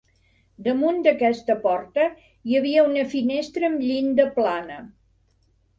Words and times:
Damunt 0.67 1.03
d'aquesta 1.07 1.57
porta 1.67 2.07
hi 2.49 2.59
havia 2.61 2.89
una 2.89 3.07
finestra 3.15 3.71
amb 3.73 3.87
llinda 3.91 4.31
plana. 4.41 4.85